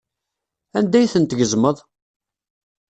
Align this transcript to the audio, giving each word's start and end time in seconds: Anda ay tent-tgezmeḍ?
Anda 0.77 0.97
ay 0.99 1.09
tent-tgezmeḍ? 1.13 1.77